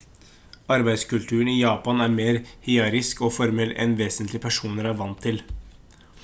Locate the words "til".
5.29-5.43